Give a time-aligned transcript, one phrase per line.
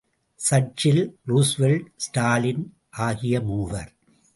[0.39, 1.19] சர்ச்சில்,
[1.27, 2.73] Roosevelt Stalin
[2.89, 3.91] ஆகிய மூவர்.